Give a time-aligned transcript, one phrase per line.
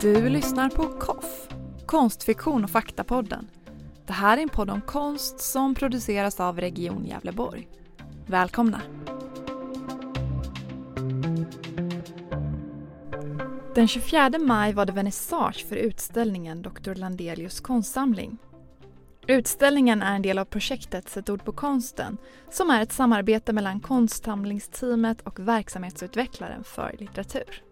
[0.00, 1.48] Du lyssnar på KOFF,
[1.86, 3.50] Konstfiktion och faktapodden.
[4.06, 7.68] Det här är en podd om konst som produceras av Region Gävleborg.
[8.26, 8.80] Välkomna!
[13.74, 16.94] Den 24 maj var det vernissage för utställningen Dr.
[16.94, 18.38] Landelius konstsamling.
[19.26, 22.16] Utställningen är en del av projektet Sätt ord på konsten
[22.50, 27.62] som är ett samarbete mellan konstsamlingsteamet och verksamhetsutvecklaren för litteratur.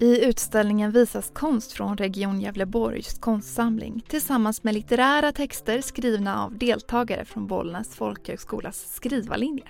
[0.00, 7.24] I utställningen visas konst från Region Gävleborgs konstsamling tillsammans med litterära texter skrivna av deltagare
[7.24, 9.64] från Bollnäs folkhögskolas skrivarlinje.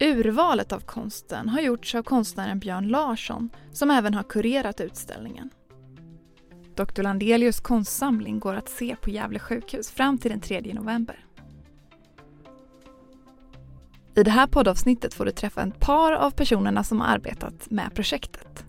[0.00, 5.50] Urvalet av konsten har gjorts av konstnären Björn Larsson som även har kurerat utställningen.
[6.74, 7.02] Dr.
[7.02, 11.24] Landelius konstsamling går att se på Gävle sjukhus fram till den 3 november.
[14.14, 17.94] I det här poddavsnittet får du träffa ett par av personerna som har arbetat med
[17.94, 18.67] projektet.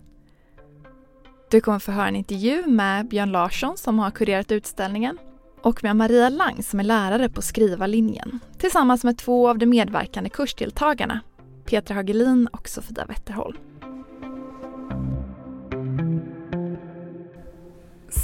[1.50, 5.18] Du kommer få höra en intervju med Björn Larsson som har kurerat utställningen
[5.62, 10.30] och med Maria Lang som är lärare på skrivarlinjen tillsammans med två av de medverkande
[10.30, 11.20] kursdeltagarna,
[11.64, 13.56] Petra Hagelin och Sofia Wetterholm.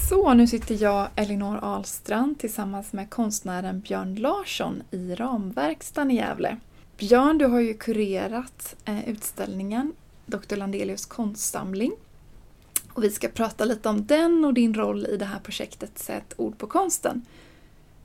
[0.09, 6.57] Så, nu sitter jag, Elinor Ahlstrand, tillsammans med konstnären Björn Larsson i Ramverkstan i Gävle.
[6.97, 9.93] Björn, du har ju kurerat eh, utställningen
[10.27, 10.57] Dr.
[10.57, 11.93] Landelius konstsamling.
[12.97, 16.34] Och vi ska prata lite om den och din roll i det här projektet Sätt
[16.36, 17.22] ord på konsten.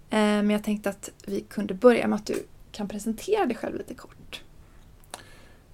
[0.09, 3.77] Eh, men jag tänkte att vi kunde börja med att du kan presentera dig själv
[3.77, 4.41] lite kort.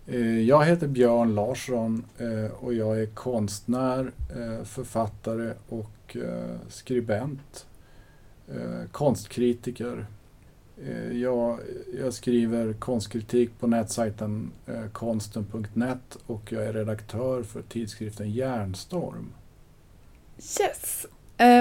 [0.07, 4.11] Eh, jag heter Björn Larsson eh, och jag är konstnär,
[4.63, 6.17] författare och
[6.69, 7.65] skribent.
[8.91, 10.05] Konstkritiker.
[11.11, 11.59] Jag,
[11.99, 14.51] jag skriver konstkritik på nätsajten
[14.91, 19.33] konsten.net och jag är redaktör för tidskriften Järnstorm.
[20.37, 21.05] Yes!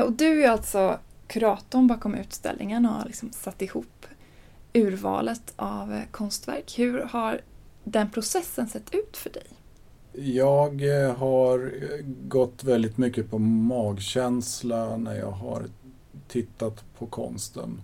[0.04, 4.06] Och du är alltså kuratorn bakom utställningen och har liksom satt ihop
[4.72, 6.74] urvalet av konstverk.
[6.78, 7.40] Hur har
[7.84, 9.46] den processen sett ut för dig?
[10.12, 11.72] Jag eh, har
[12.28, 15.66] gått väldigt mycket på magkänsla när jag har
[16.28, 17.80] tittat på konsten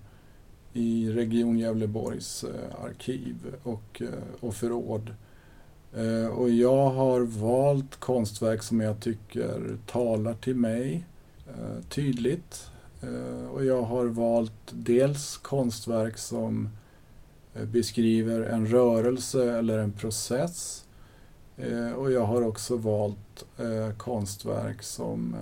[0.73, 4.09] i Region Gävleborgs eh, arkiv och, eh,
[4.41, 5.15] och förråd.
[5.95, 11.07] Eh, och jag har valt konstverk som jag tycker talar till mig
[11.89, 12.71] tydligt.
[13.53, 16.69] Och jag har valt dels konstverk som
[17.73, 20.85] beskriver en rörelse eller en process.
[21.97, 23.45] Och jag har också valt
[23.97, 25.37] konstverk som,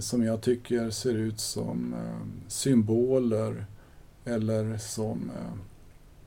[0.00, 1.94] som jag tycker ser ut som
[2.48, 3.66] symboler
[4.30, 5.58] eller som eh,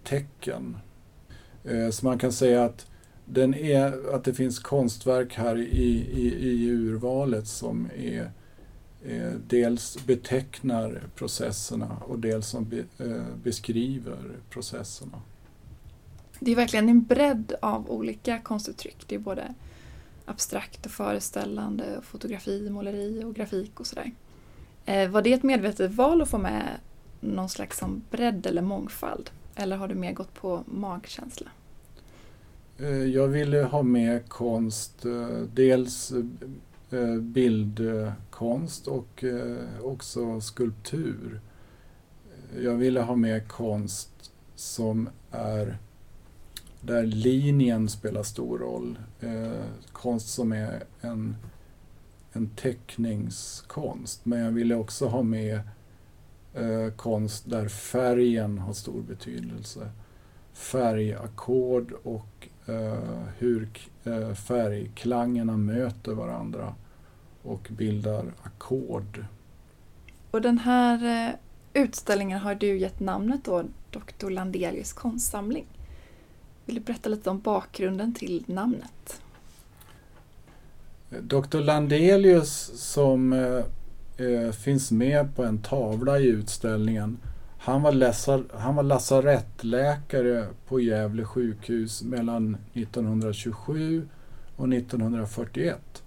[0.04, 0.78] tecken.
[1.64, 2.88] Eh, så man kan säga att,
[3.26, 8.32] den är, att det finns konstverk här i, i, i urvalet som är
[9.06, 12.84] eh, dels betecknar processerna och dels som be,
[13.44, 14.18] beskriver
[14.50, 15.22] processerna.
[16.40, 18.98] Det är verkligen en bredd av olika konstuttryck.
[19.08, 19.54] Det är både
[20.26, 24.12] abstrakt och föreställande, och fotografi, måleri och grafik och sådär.
[25.08, 26.80] Var det ett medvetet val att få med
[27.24, 29.30] någon slags som bredd eller mångfald?
[29.56, 31.50] Eller har du mer gått på magkänsla?
[32.78, 36.14] Eh, jag ville ha med konst, eh, dels
[36.92, 39.24] eh, bildkonst och
[39.82, 41.42] också skulptur.
[42.60, 45.78] Jag ville ha med konst som är
[46.86, 49.00] där linjen spelar stor roll.
[49.20, 51.36] Eh, konst som är en,
[52.34, 54.26] en teckningskonst.
[54.26, 55.60] Men jag ville också ha med
[56.96, 59.90] konst där färgen har stor betydelse.
[60.54, 62.48] Färgackord och
[63.38, 63.70] hur
[64.36, 66.76] färgklangerna möter varandra
[67.44, 69.26] och bildar ackord.
[70.32, 71.36] Och den här eh,
[71.84, 74.30] utställningen har du gett namnet då Dr.
[74.30, 75.66] Landelius konstsamling.
[76.66, 79.22] Vill du berätta lite om bakgrunden till namnet?
[81.10, 81.60] Dr.
[81.60, 83.34] Landelius som
[84.18, 87.18] eh, finns med på en tavla i utställningen
[87.66, 94.08] han var, läsar, han var lasarettläkare på Gävle sjukhus mellan 1927
[94.56, 96.04] och 1941.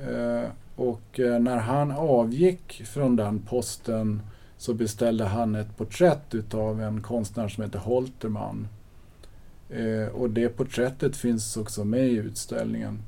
[0.00, 4.22] Eh, och eh, när han avgick från den posten
[4.56, 8.68] så beställde han ett porträtt utav en konstnär som heter Holterman.
[9.70, 13.02] Eh, och det porträttet finns också med i utställningen.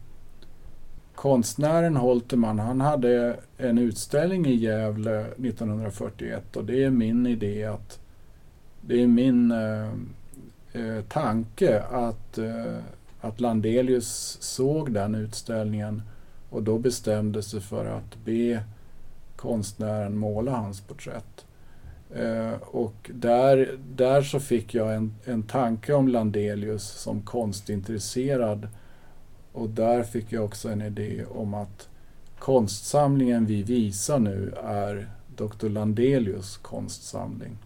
[1.20, 8.00] Konstnären Holterman han hade en utställning i Gävle 1941 och det är min idé att
[8.80, 9.92] det är min eh,
[10.72, 12.78] eh, tanke att, eh,
[13.20, 16.02] att Landelius såg den utställningen
[16.50, 18.62] och då bestämde sig för att be
[19.36, 21.46] konstnären måla hans porträtt.
[22.14, 28.68] Eh, och där, där så fick jag en, en tanke om Landelius som konstintresserad
[29.52, 31.88] och där fick jag också en idé om att
[32.38, 35.68] konstsamlingen vi visar nu är Dr.
[35.68, 37.58] Landelius konstsamling.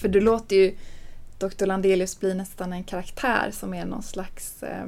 [0.00, 0.74] För du låter ju
[1.38, 1.66] Dr.
[1.66, 4.86] Landelius bli nästan en karaktär som är någon slags eh,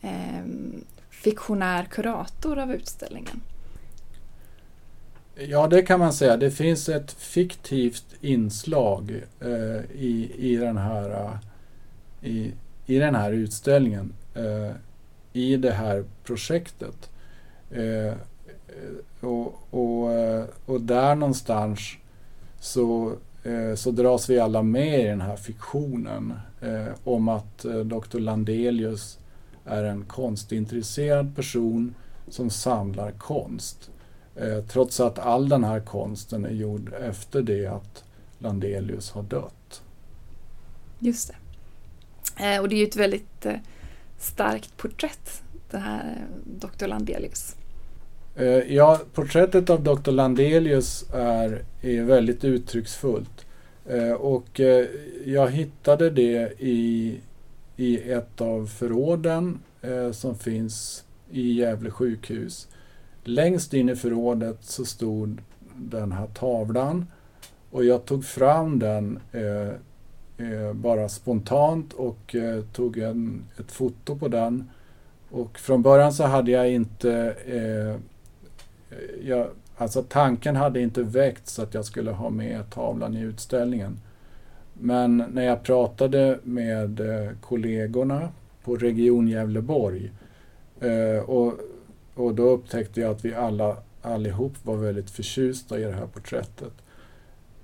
[0.00, 0.44] eh,
[1.10, 3.40] fiktionär kurator av utställningen.
[5.34, 6.36] Ja, det kan man säga.
[6.36, 11.38] Det finns ett fiktivt inslag eh, i, i, den här,
[12.22, 12.52] i,
[12.86, 14.74] i den här utställningen, eh,
[15.32, 17.10] i det här projektet.
[17.70, 18.14] Eh,
[19.20, 21.80] och, och, eh, och där någonstans
[22.60, 23.12] så,
[23.44, 28.18] eh, så dras vi alla med i den här fiktionen eh, om att eh, Dr.
[28.18, 29.18] Landelius
[29.64, 31.94] är en konstintresserad person
[32.28, 33.90] som samlar konst.
[34.36, 38.04] Eh, trots att all den här konsten är gjord efter det att
[38.38, 39.82] Landelius har dött.
[40.98, 41.32] Just
[42.36, 42.60] det.
[42.60, 43.46] och det är ju ett väldigt
[44.20, 46.86] starkt porträtt, det här eh, Dr.
[46.86, 47.56] Landelius.
[48.36, 50.10] Eh, ja, porträttet av Dr.
[50.10, 53.46] Landelius är, är väldigt uttrycksfullt.
[53.86, 54.60] Eh, och
[55.24, 57.18] jag hittade det i,
[57.76, 59.58] i ett av förråden
[60.12, 62.68] som finns i Gävle sjukhus.
[63.24, 65.40] Längst in i förrådet så stod
[65.76, 67.06] den här tavlan
[67.70, 69.18] och jag tog fram den
[70.40, 74.70] Eh, bara spontant och eh, tog en, ett foto på den.
[75.30, 77.96] Och från början så hade jag inte eh, eh,
[79.22, 84.00] jag, alltså tanken hade inte väckts att jag skulle ha med tavlan i utställningen.
[84.72, 87.00] Men när jag pratade med
[87.40, 88.28] kollegorna
[88.64, 90.12] på Region Gävleborg
[90.80, 91.54] eh, och,
[92.14, 96.72] och då upptäckte jag att vi alla allihop var väldigt förtjusta i det här porträttet.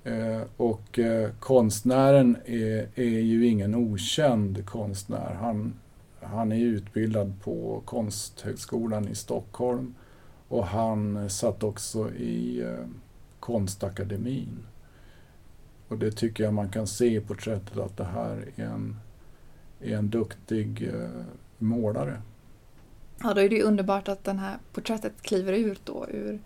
[0.07, 5.37] Eh, och eh, konstnären är, är ju ingen okänd konstnär.
[5.41, 5.73] Han,
[6.21, 9.95] han är utbildad på Konsthögskolan i Stockholm
[10.47, 12.85] och han satt också i eh,
[13.39, 14.57] Konstakademin.
[15.87, 18.95] Och det tycker jag man kan se i porträttet att det här är en,
[19.81, 20.91] är en duktig
[21.57, 22.21] målare.
[23.19, 26.39] Ja, då är det ju underbart att det här porträttet kliver ut då ur,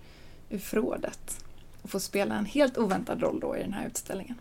[0.50, 1.44] ur förrådet
[1.82, 4.36] och får spela en helt oväntad roll då i den här utställningen.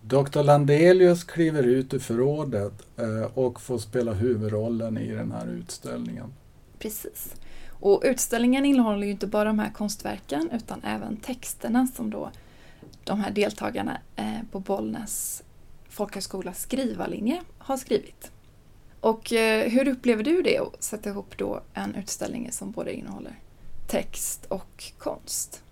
[0.00, 0.42] Dr.
[0.42, 6.32] Landelius kliver ut ur förrådet eh, och får spela huvudrollen i den här utställningen.
[6.78, 7.34] Precis.
[7.80, 12.30] Och utställningen innehåller ju inte bara de här konstverken utan även texterna som då
[13.04, 15.42] de här deltagarna eh, på Bollnäs
[15.88, 18.30] folkhögskolas skrivarlinje har skrivit.
[19.00, 23.38] Och eh, hur upplever du det att sätta ihop då en utställning som både innehåller
[23.86, 25.62] text och konst?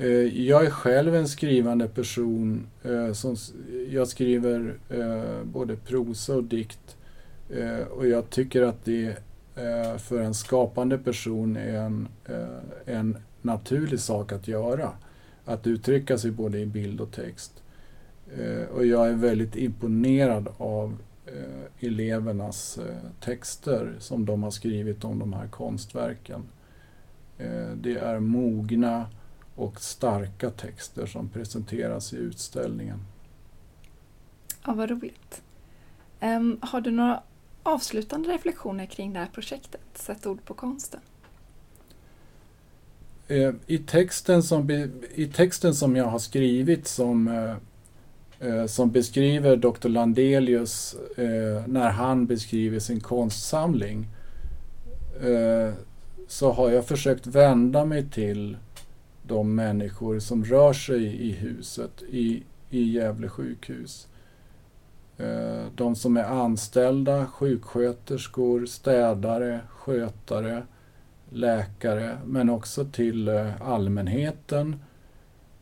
[0.00, 2.66] Eh, jag är själv en skrivande person.
[2.82, 3.36] Eh, som
[3.90, 6.96] jag skriver eh, både prosa och dikt.
[7.90, 9.16] Och jag tycker att det
[9.98, 12.08] för en skapande person är en,
[12.84, 14.90] en naturlig sak att göra.
[15.44, 17.62] Att uttrycka sig både i bild och text.
[18.74, 20.96] Och jag är väldigt imponerad av
[21.80, 22.78] elevernas
[23.20, 26.42] texter som de har skrivit om de här konstverken.
[27.74, 29.06] Det är mogna
[29.58, 32.98] och starka texter som presenteras i utställningen.
[34.66, 35.42] Ja, vad roligt.
[36.20, 37.22] Um, har du några
[37.62, 41.00] avslutande reflektioner kring det här projektet, Sätt ord på konsten?
[43.28, 44.70] Eh, I texten som,
[45.14, 47.56] i texten som jag har skrivit som, eh,
[48.48, 49.88] eh, som beskriver Dr.
[49.88, 50.96] Landelius
[51.66, 54.06] när han beskriver sin konstsamling
[56.28, 58.56] så har jag försökt vända mig till
[59.28, 64.08] de människor som rör sig i huset i, i Gävle sjukhus.
[65.18, 70.62] Eh, de som är anställda, sjuksköterskor, städare, skötare,
[71.30, 74.76] läkare, men också till eh, allmänheten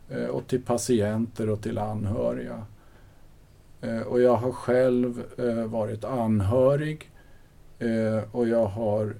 [0.08, 2.62] eh, och till patienter och till anhöriga.
[4.06, 5.22] Och jag har själv
[5.66, 7.10] varit anhörig
[8.32, 9.14] och jag har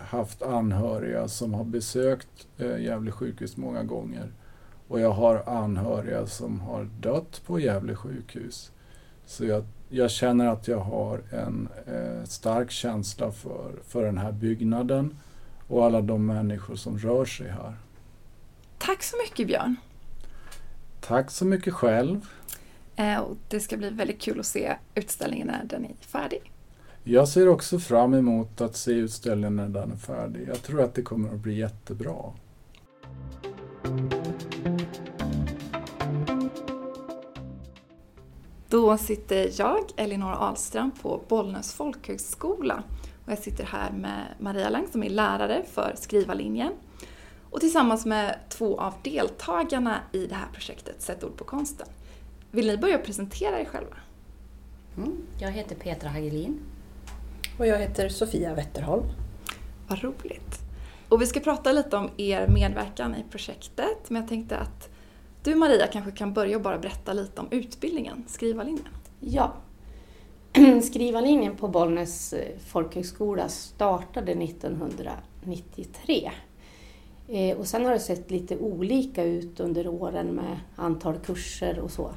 [0.00, 4.32] haft anhöriga som har besökt Gävle sjukhus många gånger.
[4.88, 8.72] Och jag har anhöriga som har dött på Gävle sjukhus.
[9.26, 14.32] Så jag, jag känner att jag har en eh, stark känsla för, för den här
[14.32, 15.18] byggnaden
[15.68, 17.76] och alla de människor som rör sig här.
[18.78, 19.76] Tack så mycket Björn!
[21.00, 22.26] Tack så mycket själv!
[22.96, 26.52] Eh, och det ska bli väldigt kul att se utställningen när den är färdig.
[27.06, 30.48] Jag ser också fram emot att se utställningen när den är färdig.
[30.48, 32.32] Jag tror att det kommer att bli jättebra.
[38.68, 42.82] Då sitter jag, Elinor Ahlström, på Bollnäs folkhögskola.
[43.24, 46.72] Och jag sitter här med Maria Lang som är lärare för skrivarlinjen
[47.50, 51.86] och tillsammans med två av deltagarna i det här projektet Sätt ord på konsten.
[52.50, 53.96] Vill ni börja presentera er själva?
[54.96, 55.12] Mm.
[55.38, 56.60] Jag heter Petra Hagelin.
[57.58, 59.04] Och jag heter Sofia Wetterholm.
[59.88, 60.60] Vad roligt.
[61.08, 64.88] Och vi ska prata lite om er medverkan i projektet, men jag tänkte att
[65.42, 68.88] du Maria kanske kan börja och bara berätta lite om utbildningen, skrivarlinjen.
[69.20, 69.52] Ja.
[70.82, 76.30] Skrivarlinjen på Bollnäs eh, folkhögskola startade 1993.
[77.28, 81.90] Eh, och sen har det sett lite olika ut under åren med antal kurser och
[81.90, 82.10] så.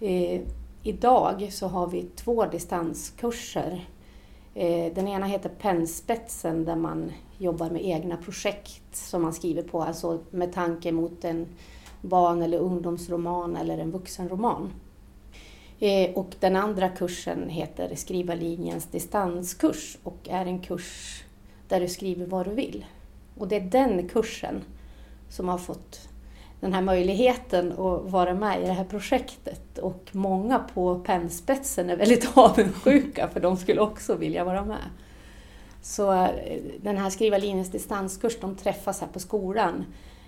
[0.00, 0.40] Eh,
[0.82, 3.88] idag så har vi två distanskurser.
[4.58, 9.82] Eh, den ena heter Pennspetsen där man jobbar med egna projekt som man skriver på,
[9.82, 11.46] alltså med tanke mot en
[12.00, 14.72] barn eller ungdomsroman eller en vuxenroman.
[15.78, 21.22] Eh, och den andra kursen heter Skrivarlinjens distanskurs och är en kurs
[21.68, 22.86] där du skriver vad du vill.
[23.36, 24.64] Och det är den kursen
[25.28, 26.07] som har fått
[26.60, 29.78] den här möjligheten att vara med i det här projektet.
[29.78, 34.90] Och många på pennspetsen är väldigt avundsjuka för de skulle också vilja vara med.
[35.82, 39.84] Så eh, den här skriva linjens distanskurs, de träffas här på skolan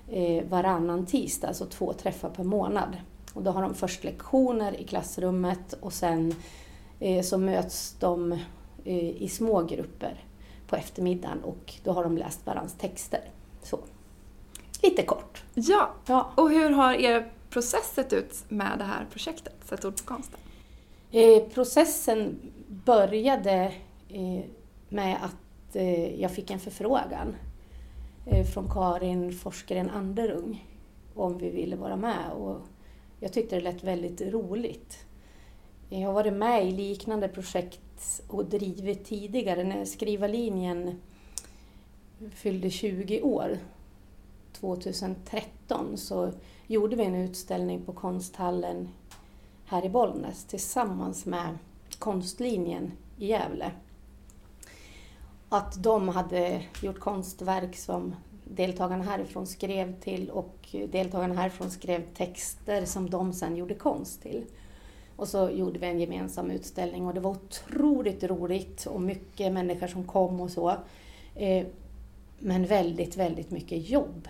[0.08, 2.96] eh, varannan tisdag, alltså två träffar per månad.
[3.34, 6.34] Och då har de först lektioner i klassrummet och sen
[7.00, 8.38] eh, så möts de
[8.84, 10.24] i små grupper
[10.66, 13.20] på eftermiddagen och då har de läst varandras texter.
[13.62, 13.78] Så.
[14.82, 15.42] Lite kort.
[15.54, 15.90] Ja.
[16.06, 20.04] ja, och hur har er process sett ut med det här projektet, Sätt ord på
[20.04, 20.40] konsten?
[21.12, 23.72] Eh, processen började
[24.08, 24.44] eh,
[24.88, 27.36] med att eh, jag fick en förfrågan
[28.26, 30.64] Eh, från Karin Forskaren Anderung
[31.14, 32.32] om vi ville vara med.
[32.32, 32.60] Och
[33.20, 34.98] jag tyckte det lät väldigt roligt.
[35.88, 39.64] Jag har varit med i liknande projekt och drivit tidigare.
[39.64, 41.00] När Skrivarlinjen
[42.34, 43.58] fyllde 20 år,
[44.60, 46.32] 2013, så
[46.66, 48.88] gjorde vi en utställning på Konsthallen
[49.66, 51.58] här i Bollnäs tillsammans med
[51.98, 53.72] Konstlinjen i Gävle
[55.52, 58.14] att de hade gjort konstverk som
[58.44, 64.44] deltagarna härifrån skrev till och deltagarna härifrån skrev texter som de sen gjorde konst till.
[65.16, 69.86] Och så gjorde vi en gemensam utställning och det var otroligt roligt och mycket människor
[69.86, 70.70] som kom och så.
[71.34, 71.66] Eh,
[72.38, 74.28] men väldigt, väldigt mycket jobb.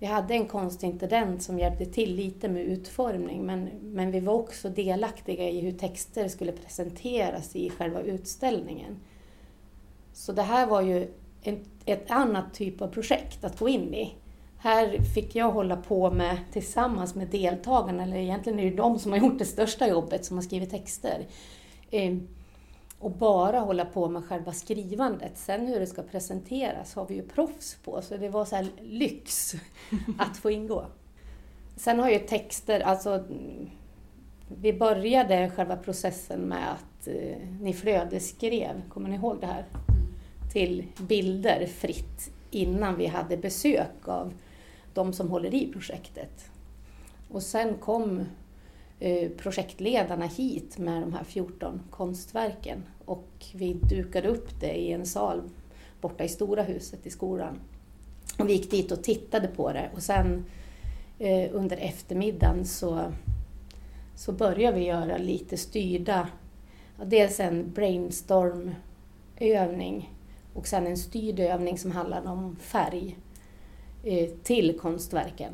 [0.00, 4.68] Vi hade en konstintendent som hjälpte till lite med utformning men, men vi var också
[4.68, 8.96] delaktiga i hur texter skulle presenteras i själva utställningen.
[10.12, 11.08] Så det här var ju
[11.42, 14.14] en, ett annat typ av projekt att gå in i.
[14.58, 19.12] Här fick jag hålla på med tillsammans med deltagarna, eller egentligen är det de som
[19.12, 21.26] har gjort det största jobbet, som har skrivit texter.
[21.90, 22.28] Ehm,
[23.00, 25.32] och bara hålla på med själva skrivandet.
[25.34, 29.54] Sen hur det ska presenteras har vi ju proffs på, så det var så lyx
[30.18, 30.86] att få ingå.
[31.76, 33.24] Sen har ju texter, alltså
[34.60, 39.64] vi började själva processen med att eh, ni flödesskrev, kommer ni ihåg det här?
[40.52, 44.32] till bilder fritt innan vi hade besök av
[44.94, 46.50] de som håller i projektet.
[47.30, 48.24] Och sen kom
[49.02, 52.82] Eh, projektledarna hit med de här 14 konstverken.
[53.04, 55.42] Och vi dukade upp det i en sal
[56.00, 57.60] borta i Stora huset i skolan.
[58.38, 59.90] Och vi gick dit och tittade på det.
[59.94, 60.44] Och sen
[61.18, 63.12] eh, under eftermiddagen så,
[64.16, 66.28] så började vi göra lite styrda,
[67.04, 70.14] dels en brainstormövning
[70.54, 73.16] och sen en styrd övning som handlade om färg
[74.04, 75.52] eh, till konstverken.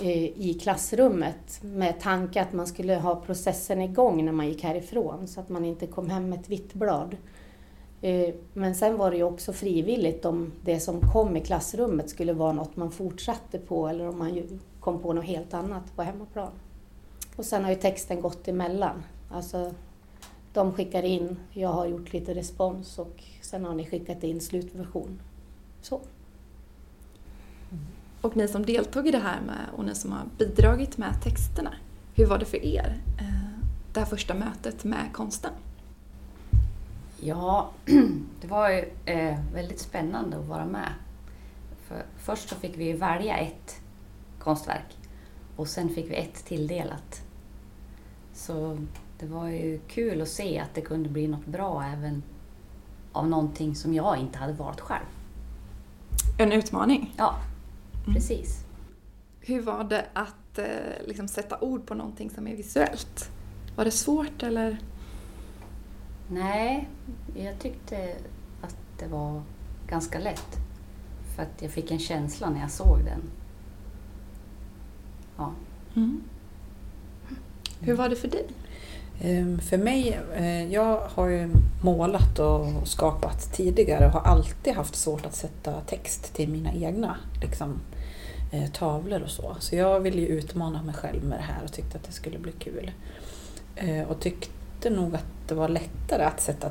[0.00, 5.28] Eh, i klassrummet med tanke att man skulle ha processen igång när man gick härifrån
[5.28, 7.16] så att man inte kom hem med ett vitt blad.
[8.02, 12.32] Eh, men sen var det ju också frivilligt om det som kom i klassrummet skulle
[12.32, 16.52] vara något man fortsatte på eller om man kom på något helt annat på hemmaplan.
[17.36, 19.02] Och sen har ju texten gått emellan.
[19.30, 19.74] Alltså,
[20.52, 25.20] de skickar in, jag har gjort lite respons och Sen har ni skickat in slutversion.
[25.82, 26.00] Så.
[27.70, 27.84] Mm.
[28.20, 31.74] Och ni som deltog i det här med, och ni som har bidragit med texterna,
[32.14, 33.60] hur var det för er, eh,
[33.92, 35.52] det här första mötet med konsten?
[37.20, 37.70] Ja,
[38.40, 40.92] det var ju eh, väldigt spännande att vara med.
[41.88, 43.80] För först så fick vi välja ett
[44.38, 44.96] konstverk
[45.56, 47.22] och sen fick vi ett tilldelat.
[48.34, 48.78] Så
[49.18, 52.22] det var ju kul att se att det kunde bli något bra även
[53.12, 55.06] av någonting som jag inte hade valt själv.
[56.38, 57.14] En utmaning.
[57.16, 57.34] Ja.
[58.14, 58.64] Precis.
[59.40, 63.30] Hur var det att eh, liksom sätta ord på någonting som är visuellt?
[63.76, 64.78] Var det svårt eller?
[66.30, 66.88] Nej,
[67.36, 68.16] jag tyckte
[68.62, 69.42] att det var
[69.88, 70.56] ganska lätt.
[71.36, 73.22] För att jag fick en känsla när jag såg den.
[75.36, 75.52] Ja.
[75.96, 76.22] Mm.
[77.80, 78.46] Hur var det för dig?
[79.20, 81.50] Ehm, För mig, eh, jag har ju
[81.82, 87.16] målat och skapat tidigare och har alltid haft svårt att sätta text till mina egna
[87.42, 87.80] liksom,
[88.52, 89.56] eh, tavlor och så.
[89.60, 92.38] Så jag ville ju utmana mig själv med det här och tyckte att det skulle
[92.38, 92.90] bli kul.
[93.76, 96.70] Eh, Och tyckte nog att det var lättare att sätta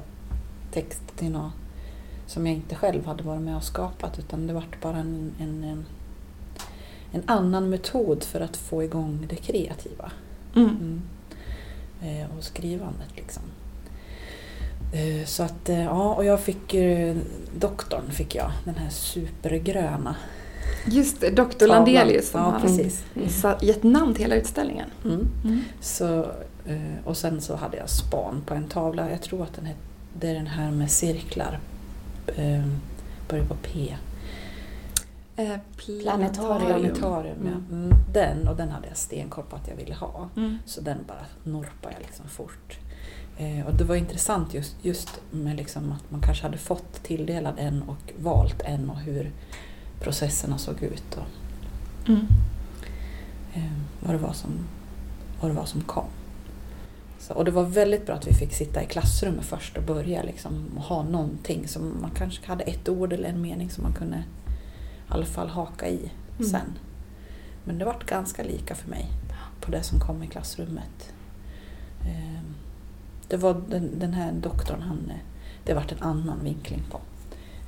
[0.71, 1.51] text till något
[2.25, 5.63] som jag inte själv hade varit med och skapat utan det vart bara en, en,
[5.63, 5.85] en,
[7.11, 10.11] en annan metod för att få igång det kreativa.
[10.55, 10.69] Mm.
[10.69, 11.01] Mm.
[12.01, 13.43] Eh, och skrivandet liksom.
[14.93, 17.15] Eh, så att, eh, ja, och jag fick eh,
[17.59, 20.15] doktorn fick jag, den här supergröna.
[20.87, 21.67] Just det, tavlan.
[21.67, 23.03] Landelius som Ja, har precis.
[23.41, 24.89] sa- gett namn till hela utställningen.
[25.05, 25.27] Mm.
[25.43, 25.61] Mm.
[25.81, 26.25] Så,
[27.05, 29.77] och sen så hade jag span på en tavla, jag tror att den het,
[30.19, 31.59] det är den här med cirklar.
[33.29, 33.95] Börjar på P.
[35.37, 36.65] Eh, Planetarium.
[36.67, 37.51] Planetarium, ja.
[37.51, 37.83] Mm.
[37.85, 37.97] Mm.
[38.13, 40.29] Den, och den hade jag stenkoll på att jag ville ha.
[40.35, 40.57] Mm.
[40.65, 42.77] Så den bara norpade jag liksom fort.
[43.37, 47.53] Eh, och det var intressant just, just med liksom att man kanske hade fått tilldelad
[47.57, 49.31] en och valt en och hur
[49.99, 51.23] processerna såg ut och
[52.09, 52.27] Mm.
[53.53, 54.49] eh, vad, det var som,
[55.41, 56.05] vad det var som kom.
[57.19, 60.23] Så, och det var väldigt bra att vi fick sitta i klassrummet först och börja
[60.23, 63.93] liksom, och ha någonting som man kanske hade ett ord eller en mening som man
[63.93, 64.23] kunde
[65.07, 66.49] alla fall haka i Mm.
[66.49, 66.73] sen.
[67.63, 69.09] Men det vart ganska lika för mig
[69.61, 71.13] på det som kom i klassrummet.
[72.01, 72.41] Eh,
[73.27, 75.11] Det var den, den här doktorn, han,
[75.63, 76.99] det vart en annan vinkling på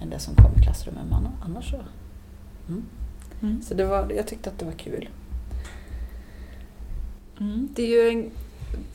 [0.02, 1.04] än det som kom i klassrummet.
[1.10, 1.78] Men anna- annars så...
[2.68, 2.84] Mm.
[3.42, 3.62] Mm.
[3.62, 5.10] Så det var, jag tyckte att det var kul.
[7.40, 7.70] Mm.
[7.76, 8.32] Det är ju en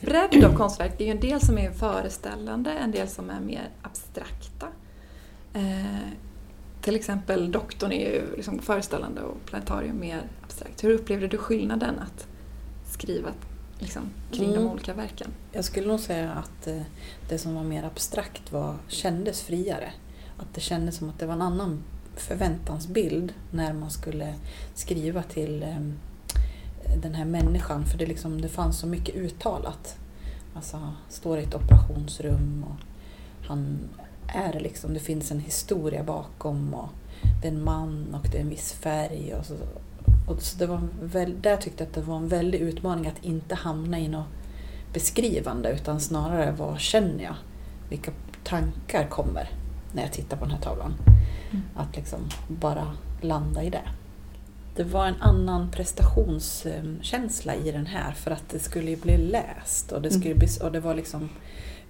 [0.01, 0.93] bredd av konstverk.
[0.97, 4.67] Det är ju en del som är föreställande, en del som är mer abstrakta.
[5.53, 6.09] Eh,
[6.85, 10.83] till exempel Doktorn är ju liksom föreställande och Planetarium mer abstrakt.
[10.83, 12.27] Hur upplevde du skillnaden att
[12.91, 13.29] skriva
[13.79, 14.71] liksom, kring de Mm.
[14.71, 15.27] olika verken?
[15.51, 16.81] Jag skulle nog säga att eh,
[17.29, 19.93] det som var mer abstrakt var, kändes friare.
[20.37, 21.83] Att det kändes som att det var en annan
[22.15, 24.33] förväntansbild när man skulle
[24.73, 25.79] skriva till eh,
[27.01, 27.85] den här människan.
[27.85, 29.97] För det, liksom, det fanns så mycket uttalat.
[30.55, 32.75] Alltså, står i ett operationsrum och
[33.47, 33.79] han
[34.27, 36.89] är liksom, det finns en historia bakom och
[37.41, 39.33] det är en man och det är en viss färg.
[39.33, 39.53] Och så,
[40.27, 43.25] och så det var väl, där tyckte jag att det var en väldig utmaning att
[43.25, 44.27] inte hamna i något
[44.93, 47.35] beskrivande utan snarare vad känner jag?
[47.89, 48.11] Vilka
[48.43, 49.49] tankar kommer
[49.93, 50.93] när jag tittar på den här tavlan?
[51.51, 51.63] Mm.
[51.75, 53.81] Att liksom bara landa i det.
[54.75, 59.91] Det var en annan prestationskänsla i den här för att det skulle ju bli läst
[59.91, 61.29] och det, skulle bli, och det var liksom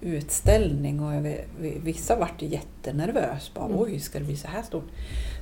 [0.00, 1.36] utställning och jag
[1.82, 3.50] vissa vart ju jättenervös.
[3.54, 3.78] Bara, Mm.
[3.80, 4.88] Oj, ska det bli så här stort?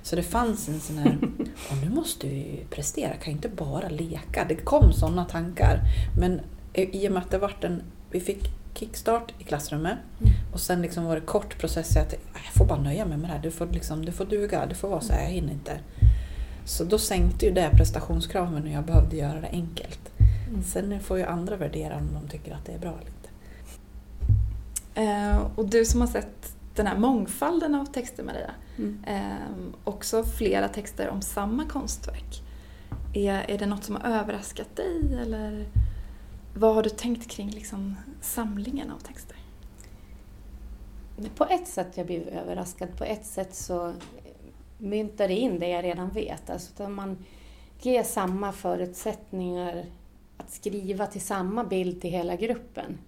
[0.02, 1.18] Så det fanns en sån här,
[1.84, 4.44] nu måste vi prestera, kan inte bara leka.
[4.48, 5.80] Det kom sådana tankar.
[6.20, 6.40] Men
[6.74, 10.32] i och med att det vart en, vi fick kickstart i klassrummet Mm.
[10.52, 11.92] och sen liksom var det kort process.
[11.96, 13.42] Jag, tänkte, jag får bara nöja mig med det här.
[13.42, 15.78] Det får, liksom, det får duga, det får vara så här, jag hinner inte.
[16.64, 20.00] Så då sänkte ju det prestationskraven och jag behövde göra det enkelt.
[20.48, 20.62] Mm.
[20.62, 23.28] Sen får ju andra värdera om de tycker att det är bra eller inte.
[24.94, 29.04] Eh, och du som har sett den här mångfalden av texter Maria, Mm.
[29.06, 29.36] eh,
[29.84, 32.42] också flera texter om samma konstverk.
[33.14, 35.66] Är, är det något som har överraskat dig eller
[36.54, 39.36] vad har du tänkt kring liksom, samlingen av texter?
[41.36, 43.92] På ett sätt jag blev överraskad, på ett sätt så
[44.84, 46.50] myntar in det jag redan vet.
[46.50, 47.24] Alltså att man
[47.80, 49.84] ger samma förutsättningar
[50.36, 52.98] att skriva till samma bild till hela gruppen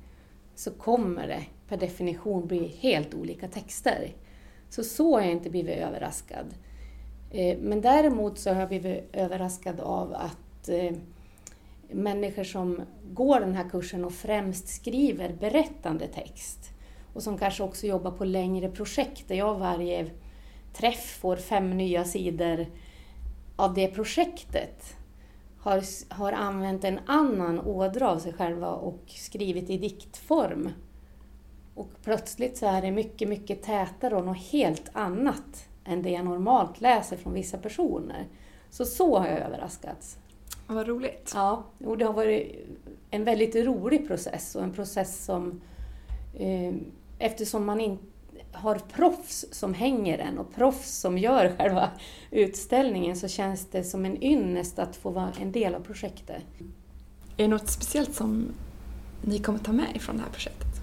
[0.54, 4.12] så kommer det per definition bli helt olika texter.
[4.68, 6.46] Så så har jag inte blivit överraskad.
[7.30, 10.92] Eh, men däremot så har jag blivit överraskad av att eh,
[11.90, 12.80] människor som
[13.12, 16.70] går den här kursen och främst skriver berättande text
[17.14, 20.10] och som kanske också jobbar på längre projekt där jag varje
[20.78, 22.66] träff får fem nya sidor
[23.56, 24.96] av det projektet
[25.58, 25.82] har,
[26.14, 30.70] har använt en annan ådra av sig själva och skrivit i diktform.
[31.74, 36.24] Och plötsligt så är det mycket, mycket tätare och något helt annat än det jag
[36.24, 38.26] normalt läser från vissa personer.
[38.70, 40.18] Så så har jag överraskats.
[40.66, 41.32] Vad roligt.
[41.34, 42.66] Ja, och det har varit
[43.10, 45.60] en väldigt rolig process och en process som
[46.34, 46.74] eh,
[47.18, 48.15] eftersom man inte
[48.56, 51.90] har proffs som hänger den och proffs som gör själva
[52.30, 56.42] utställningen så känns det som en ynnest att få vara en del av projektet.
[57.36, 58.48] Är det något speciellt som
[59.22, 60.80] ni kommer ta med ifrån det här projektet?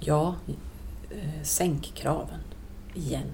[0.00, 0.34] Ja,
[1.10, 2.38] eh, sänk kraven.
[2.94, 3.26] Igen.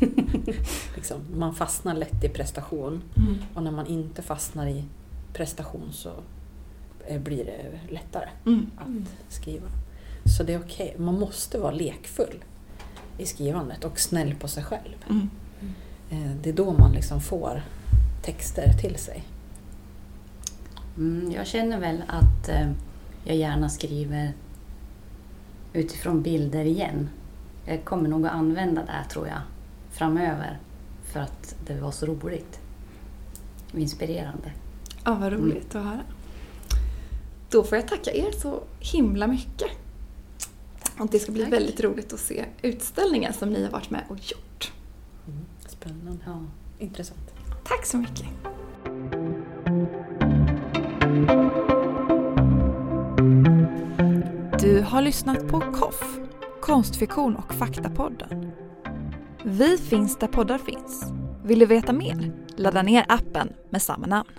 [0.96, 3.34] liksom, man fastnar lätt i prestation Mm.
[3.54, 4.84] och när man inte fastnar i
[5.32, 6.10] prestation så
[7.06, 8.70] eh, blir det lättare Mm.
[8.76, 9.66] att skriva.
[10.36, 10.94] Så det är okej.
[10.98, 12.44] Man måste vara lekfull
[13.18, 15.04] i skrivandet och snäll på sig själv.
[15.10, 15.28] Mm.
[16.10, 17.62] Eh, Det är då man liksom får
[18.22, 19.24] texter till sig.
[20.96, 22.70] Mm, jag känner väl att eh,
[23.24, 24.32] jag gärna skriver
[25.72, 27.08] utifrån bilder igen.
[27.64, 29.40] Jag kommer nog att använda det här tror jag
[29.90, 30.58] framöver
[31.12, 32.60] för att det var så roligt
[33.72, 34.52] och inspirerande.
[35.04, 36.00] Ja, vad roligt att höra.
[37.50, 39.70] Då får jag tacka er så himla mycket.
[40.98, 41.52] Och det ska bli Tack.
[41.52, 44.72] väldigt roligt att se utställningen som ni har varit med och gjort.
[45.26, 45.40] Mm.
[45.68, 46.22] Spännande.
[46.26, 46.44] Ja.
[46.78, 47.34] Intressant.
[47.64, 48.26] Tack så mycket.
[54.60, 56.18] Du har lyssnat på KOFF,
[56.60, 58.50] konstfiktion och faktapodden.
[59.44, 61.04] Vi finns där poddar finns.
[61.44, 62.32] Vill du veta mer?
[62.56, 64.30] Ladda ner appen med samma namn.